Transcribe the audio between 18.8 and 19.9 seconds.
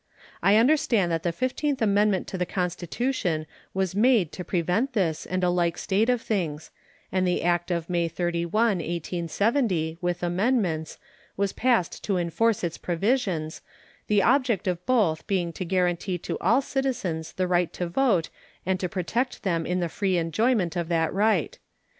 protect them in the